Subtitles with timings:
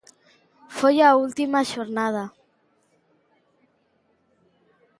[0.77, 2.23] Foi a última xornada.